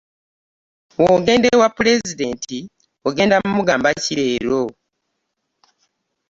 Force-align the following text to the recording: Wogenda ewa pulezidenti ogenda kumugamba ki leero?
Wogenda 1.03 1.47
ewa 1.55 1.67
pulezidenti 1.77 2.57
ogenda 3.07 3.35
kumugamba 3.39 3.89
ki 4.03 4.13
leero? 4.19 4.61